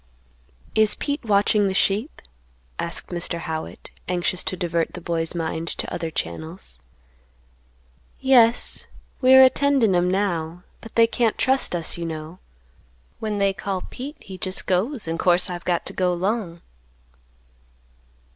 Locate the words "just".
14.39-14.65